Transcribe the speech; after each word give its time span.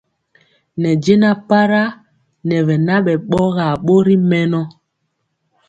Ne 0.81 0.89
jɛna 1.03 1.29
para 1.47 1.83
nɛ 2.47 2.55
bɛ 2.67 2.75
nabɛ 2.87 3.13
bɔgar 3.29 3.73
bori 3.85 4.15
mɛnɔ. 4.29 4.61